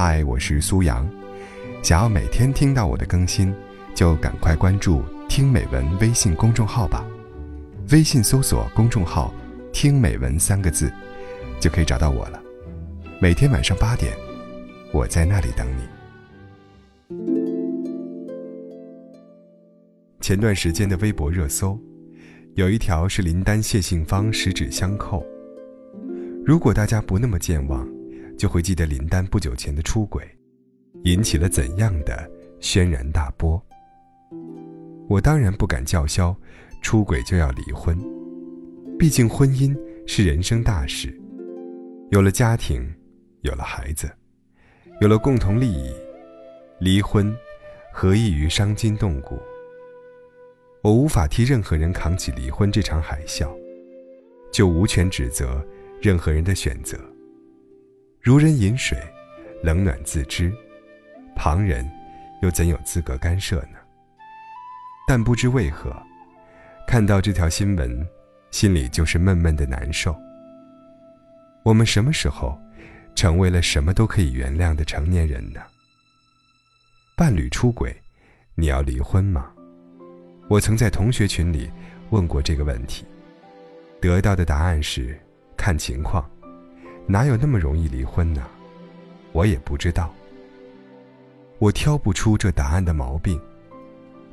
[0.00, 1.04] 嗨，我是苏阳。
[1.82, 3.52] 想要每天听到我的更新，
[3.96, 7.04] 就赶快关注“听美文”微信公众号吧。
[7.90, 9.34] 微信搜索公众号
[9.74, 10.88] “听美文”三个字，
[11.58, 12.40] 就可以找到我了。
[13.20, 14.16] 每天晚上八点，
[14.92, 15.82] 我在那里等你。
[20.20, 21.76] 前段时间的微博热搜，
[22.54, 25.26] 有一条是林丹谢杏芳十指相扣。
[26.46, 27.97] 如果大家不那么健忘。
[28.38, 30.22] 就会记得林丹不久前的出轨，
[31.02, 33.60] 引起了怎样的轩然大波。
[35.08, 36.34] 我当然不敢叫嚣，
[36.80, 37.98] 出轨就要离婚，
[38.96, 41.12] 毕竟婚姻是人生大事，
[42.10, 42.88] 有了家庭，
[43.40, 44.08] 有了孩子，
[45.00, 45.92] 有了共同利益，
[46.78, 47.34] 离婚
[47.92, 49.36] 何异于伤筋动骨？
[50.82, 53.50] 我无法替任何人扛起离婚这场海啸，
[54.52, 55.66] 就无权指责
[56.00, 56.96] 任何人的选择。
[58.28, 58.98] 如人饮水，
[59.62, 60.52] 冷暖自知，
[61.34, 61.90] 旁人
[62.42, 63.78] 又怎有资格干涉呢？
[65.06, 65.96] 但不知为何，
[66.86, 68.06] 看到这条新闻，
[68.50, 70.14] 心里就是闷闷的难受。
[71.62, 72.60] 我们什么时候
[73.14, 75.62] 成为了什么都可以原谅的成年人呢？
[77.16, 77.96] 伴侣出轨，
[78.54, 79.50] 你要离婚吗？
[80.50, 81.70] 我曾在同学群里
[82.10, 83.06] 问过这个问题，
[84.02, 85.18] 得到的答案是
[85.56, 86.30] 看情况。
[87.10, 88.46] 哪有那么容易离婚呢？
[89.32, 90.14] 我也不知道。
[91.58, 93.40] 我挑不出这答案的毛病。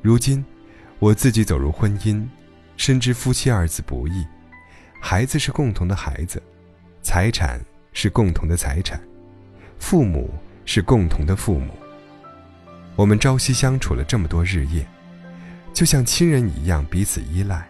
[0.01, 0.43] 如今，
[0.99, 2.27] 我自己走入婚姻，
[2.75, 4.27] 深知夫妻二字不易，
[5.01, 6.43] 孩子是共同的孩子，
[7.01, 7.61] 财产
[7.93, 9.01] 是共同的财产，
[9.79, 10.29] 父母
[10.65, 11.71] 是共同的父母。
[12.97, 14.85] 我们朝夕相处了这么多日夜，
[15.73, 17.65] 就像亲人一样彼此依赖，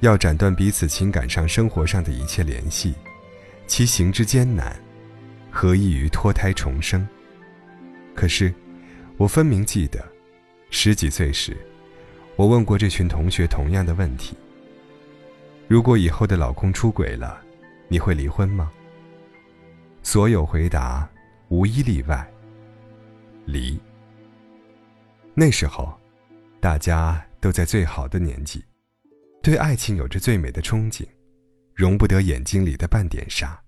[0.00, 2.94] 要斩断彼此情感上、生活上的一切联系。
[3.66, 4.76] 其行之艰难，
[5.50, 7.06] 何异于脱胎重生？
[8.14, 8.52] 可是，
[9.16, 10.04] 我分明记得，
[10.70, 11.56] 十几岁时，
[12.36, 14.36] 我问过这群同学同样的问题：
[15.66, 17.40] 如果以后的老公出轨了，
[17.88, 18.70] 你会离婚吗？
[20.02, 21.08] 所有回答
[21.48, 22.30] 无一例外，
[23.46, 23.80] 离。
[25.32, 25.98] 那时候，
[26.60, 28.62] 大家都在最好的年纪，
[29.42, 31.06] 对爱情有着最美的憧憬。
[31.74, 33.60] 容不得眼睛里的半点沙。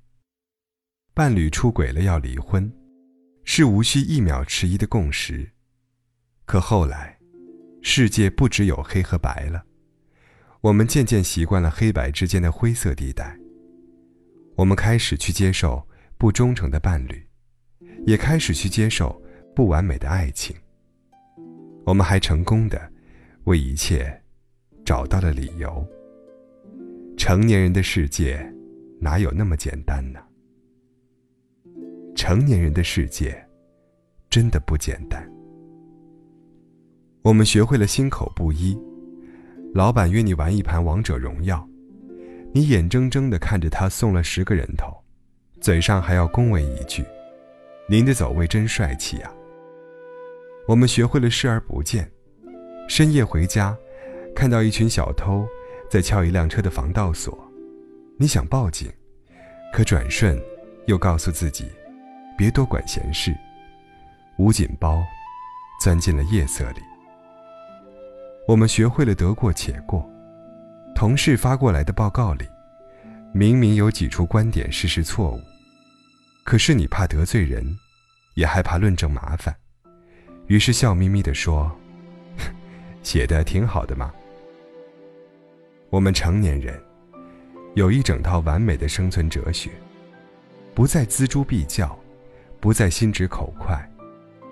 [1.12, 2.72] 伴侣出轨了要离婚，
[3.44, 5.50] 是无需一秒迟疑的共识。
[6.44, 7.18] 可后来，
[7.82, 9.64] 世界不只有黑和白了，
[10.60, 13.36] 我们渐渐习惯了黑白之间的灰色地带。
[14.56, 15.86] 我们开始去接受
[16.16, 17.26] 不忠诚的伴侣，
[18.06, 19.20] 也开始去接受
[19.54, 20.54] 不完美的爱情。
[21.84, 22.92] 我们还成功的
[23.44, 24.22] 为一切
[24.84, 25.86] 找到了理由。
[27.26, 28.38] 成年人的世界，
[29.00, 30.20] 哪有那么简单呢？
[32.14, 33.36] 成年人的世界，
[34.30, 35.28] 真的不简单。
[37.22, 38.80] 我们学会了心口不一，
[39.74, 41.68] 老板约你玩一盘王者荣耀，
[42.54, 44.96] 你眼睁睁的看着他送了十个人头，
[45.60, 47.04] 嘴上还要恭维一句
[47.90, 49.28] ：“您的走位真帅气呀。”
[50.68, 52.08] 我们学会了视而不见，
[52.88, 53.76] 深夜回家，
[54.32, 55.44] 看到一群小偷。
[55.88, 57.38] 在撬一辆车的防盗锁，
[58.18, 58.92] 你想报警，
[59.72, 60.40] 可转瞬
[60.86, 61.70] 又告诉自己，
[62.36, 63.34] 别多管闲事。
[64.38, 65.02] 捂紧包，
[65.80, 66.80] 钻进了夜色里。
[68.48, 70.08] 我们学会了得过且过。
[70.94, 72.46] 同事发过来的报告里，
[73.32, 75.40] 明明有几处观点事实错误，
[76.44, 77.64] 可是你怕得罪人，
[78.34, 79.54] 也害怕论证麻烦，
[80.48, 81.70] 于是笑眯眯地说
[83.02, 84.12] ：“写的挺好的嘛。”
[85.90, 86.80] 我们成年人
[87.74, 89.70] 有一整套完美的生存哲学，
[90.74, 91.96] 不再锱铢必较，
[92.58, 93.88] 不再心直口快，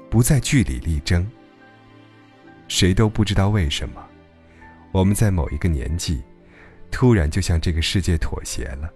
[0.08, 1.26] 不再据理力争。
[2.68, 4.06] 谁都不知道为什么，
[4.92, 6.22] 我们在某一个年纪，
[6.90, 8.90] 突然就向这个世界妥协了。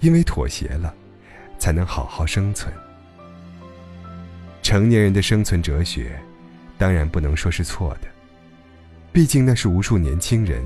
[0.00, 0.94] 因为妥协了，
[1.58, 2.72] 才能好好生存。
[4.62, 6.18] 成年人的生存哲学，
[6.78, 8.08] 当然不能说是错的，
[9.12, 10.62] 毕竟那是无数年轻人。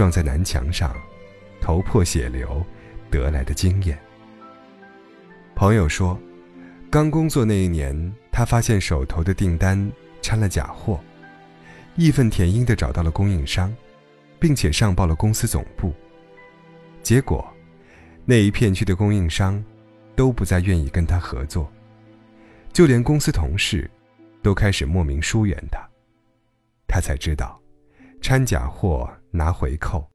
[0.00, 0.96] 撞在南墙上，
[1.60, 2.64] 头破血流
[3.10, 3.98] 得来的经验。
[5.54, 6.18] 朋友说，
[6.88, 9.92] 刚工作那一年，他发现手头的订单
[10.22, 10.98] 掺了假货，
[11.96, 13.76] 义愤填膺地找到了供应商，
[14.38, 15.92] 并且上报了公司总部。
[17.02, 17.46] 结果，
[18.24, 19.62] 那一片区的供应商
[20.16, 21.70] 都不再愿意跟他合作，
[22.72, 23.90] 就连公司同事
[24.42, 25.78] 都开始莫名疏远他。
[26.88, 27.60] 他才知道，
[28.22, 29.06] 掺假货。
[29.30, 30.10] 拿回扣，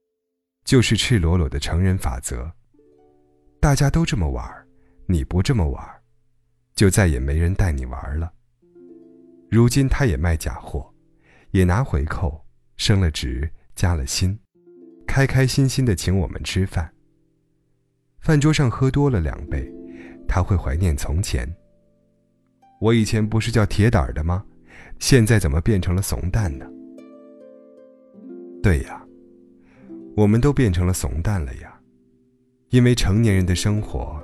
[0.63, 2.51] 就是赤裸裸的成人法则。
[3.59, 4.45] 大家都这么玩
[5.07, 5.83] 你不这么玩
[6.75, 8.31] 就再也没人带你玩了。
[9.49, 10.93] 如今他也卖假货，
[11.51, 12.43] 也拿回扣，
[12.77, 14.37] 升了职，加了薪，
[15.07, 16.91] 开开心心的请我们吃饭。
[18.19, 19.71] 饭桌上喝多了两杯，
[20.27, 21.47] 他会怀念从前。
[22.81, 24.43] 我以前不是叫铁胆的吗？
[24.99, 26.65] 现在怎么变成了怂蛋呢？
[28.61, 29.04] 对呀，
[30.15, 31.77] 我们都变成了怂蛋了呀，
[32.69, 34.21] 因为成年人的生活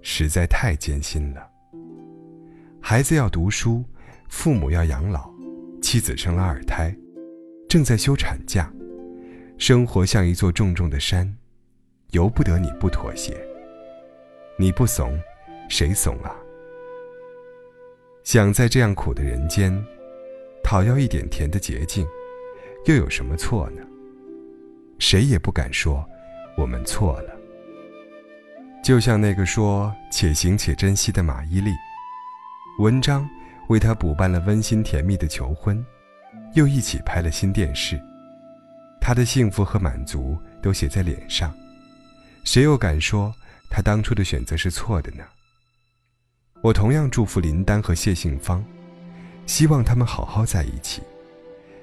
[0.00, 1.46] 实在太艰辛了。
[2.80, 3.84] 孩子要读书，
[4.30, 5.30] 父母要养老，
[5.82, 6.96] 妻子生了二胎，
[7.68, 8.72] 正在休产假，
[9.58, 11.36] 生活像一座重重的山，
[12.12, 13.36] 由不得你不妥协。
[14.58, 15.20] 你不怂，
[15.68, 16.34] 谁怂啊？
[18.24, 19.84] 想在这样苦的人间，
[20.64, 22.06] 讨要一点甜的捷径，
[22.86, 23.82] 又有什么错呢？
[24.98, 26.04] 谁也不敢说
[26.56, 27.36] 我们错了。
[28.82, 31.74] 就像那个说“且行且珍惜”的马伊琍，
[32.78, 33.28] 文章
[33.68, 35.84] 为他补办了温馨甜蜜的求婚，
[36.54, 38.00] 又一起拍了新电视，
[39.00, 41.52] 他的幸福和满足都写在脸上，
[42.44, 43.34] 谁又敢说
[43.68, 45.24] 他当初的选择是错的呢？
[46.62, 48.64] 我同样祝福林丹和谢杏芳，
[49.46, 51.02] 希望他们好好在一起，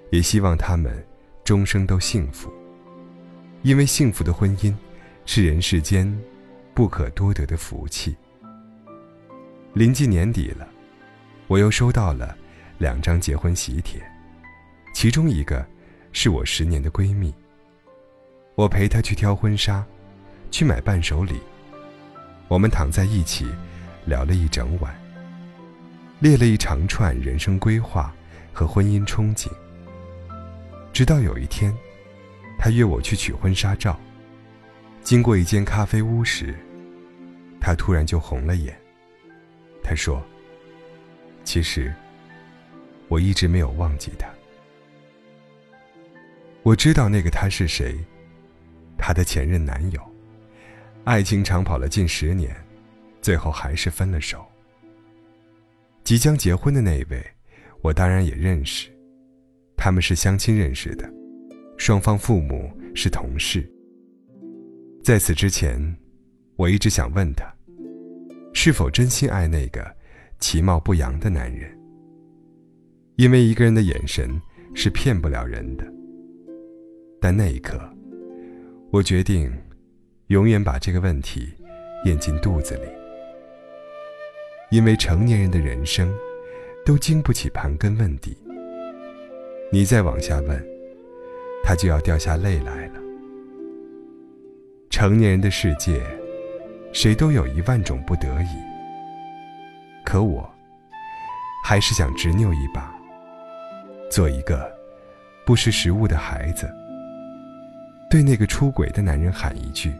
[0.09, 1.05] 也希望他们
[1.43, 2.49] 终生都幸福。
[3.63, 4.73] 因为幸福的婚姻
[5.25, 6.05] 是人世间
[6.73, 8.15] 不可多得的福气。
[9.73, 10.67] 临近年底了，
[11.47, 12.37] 我又收到了
[12.77, 14.01] 两张结婚喜帖，
[14.93, 15.65] 其中一个
[16.11, 17.33] 是我十年的闺蜜。
[18.55, 19.83] 我陪她去挑婚纱，
[20.51, 21.35] 去买伴手礼，
[22.47, 23.47] 我们躺在一起。
[24.05, 24.93] 聊了一整晚，
[26.19, 28.13] 列了一长串人生规划
[28.51, 29.47] 和婚姻憧憬。
[30.91, 31.73] 直到有一天，
[32.63, 33.99] 他约我去取婚纱照。
[35.01, 36.55] 经过一间咖啡屋时，
[37.59, 38.73] 他突然就红了眼。
[39.83, 40.25] 他说
[41.43, 41.93] ：“其实，
[43.09, 44.29] 我一直没有忘记他。
[46.61, 47.99] 我知道那个他是谁，
[48.97, 50.01] 他的前任男友。
[51.03, 52.55] 爱情长跑了近十年。”
[53.21, 54.45] 最后还是分了手。
[56.05, 57.21] 即将结婚的那一位，
[57.81, 58.89] 我当然也认识，
[59.75, 61.09] 他们是相亲认识的，
[61.77, 63.67] 双方父母是同事。
[65.03, 65.95] 在此之前，
[66.55, 67.45] 我一直想问他，
[68.53, 69.85] 是否真心爱那个
[70.39, 71.69] 其貌不扬的男人？
[73.17, 74.41] 因为一个人的眼神
[74.73, 75.85] 是骗不了人的。
[77.19, 77.79] 但那一刻，
[78.91, 79.51] 我决定，
[80.27, 81.53] 永远把这个问题
[82.05, 82.87] 咽进肚子里。
[84.71, 86.11] 因为成年人的人生，
[86.85, 88.35] 都经不起盘根问底。
[89.71, 90.65] 你再往下问，
[91.63, 92.99] 他就要掉下泪来了。
[94.89, 96.03] 成年人的世界，
[96.91, 98.47] 谁都有一万种不得已。
[100.05, 100.47] 可我，
[101.65, 102.93] 还是想执拗一把，
[104.11, 104.71] 做一个
[105.45, 106.69] 不识时务的孩子，
[108.09, 109.91] 对那个出轨的男人喊一句：“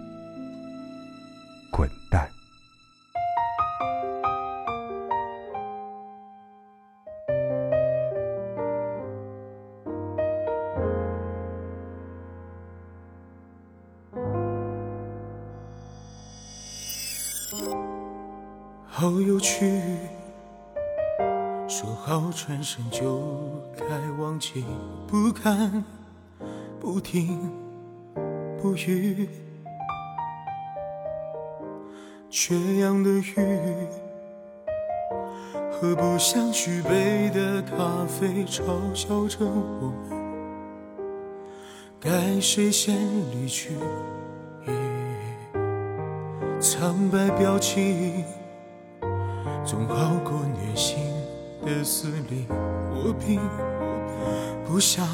[19.03, 19.69] 好有趣，
[21.68, 23.21] 说好转身就
[23.78, 23.83] 该
[24.18, 24.63] 忘记，
[25.06, 25.83] 不看，
[26.80, 27.51] 不听，
[28.61, 29.28] 不语，
[32.30, 33.35] 缺氧的鱼
[35.69, 38.63] 和不想续杯的咖啡嘲
[38.94, 40.18] 笑着我们，
[41.99, 42.95] 该谁先
[43.33, 43.71] 离去？
[46.61, 48.23] 苍白表情。
[49.65, 50.97] 总好过虐心
[51.65, 52.45] 的撕裂。
[52.91, 53.39] 我并
[54.67, 55.07] 不想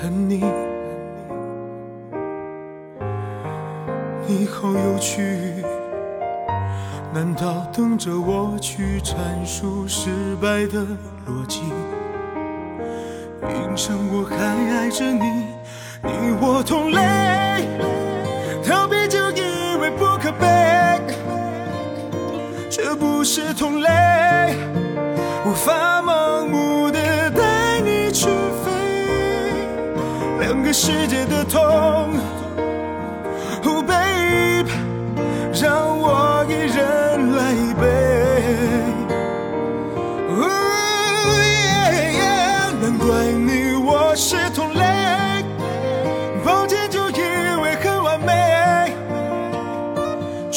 [0.00, 0.44] 恨你，
[4.26, 5.64] 你好有趣。
[7.12, 10.10] 难道等着我去阐述失
[10.40, 10.86] 败的
[11.26, 11.62] 逻辑？
[13.48, 15.46] 凭什么我还爱着你？
[16.04, 17.66] 你我同类，
[18.64, 20.77] 逃避就以为不可悲。
[22.90, 23.90] 这不是同类，
[25.44, 28.24] 无法盲目的带你去
[28.64, 28.72] 飞，
[30.40, 32.08] 两个世界的痛。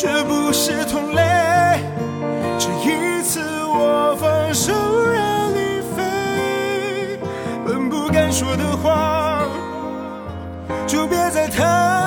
[0.03, 1.22] 这不是同类
[2.58, 7.20] 这一次我放手让你飞
[7.63, 9.46] 本不该说的话
[10.88, 12.00] 就别再谈